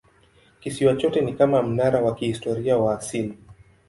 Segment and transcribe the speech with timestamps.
[0.59, 3.37] Kisiwa chote ni kama mnara wa kihistoria wa asili.